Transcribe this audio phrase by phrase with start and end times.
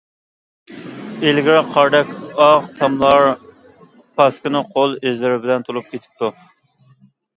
[1.31, 2.09] ئىلگىرى قاردەك
[2.45, 3.27] ئاق تاملار
[4.21, 6.33] پاسكىنا قول ئىزلىرى بىلەن تولۇپ كېتىپتۇ.